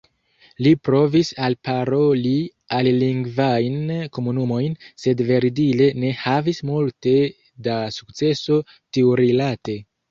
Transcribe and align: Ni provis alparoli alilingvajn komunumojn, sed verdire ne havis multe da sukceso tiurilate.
Ni 0.67 0.69
provis 0.87 1.29
alparoli 1.47 2.31
alilingvajn 2.79 3.77
komunumojn, 4.19 4.75
sed 5.05 5.25
verdire 5.31 5.91
ne 6.05 6.13
havis 6.27 6.67
multe 6.73 7.17
da 7.71 7.81
sukceso 8.01 8.61
tiurilate. 8.77 9.81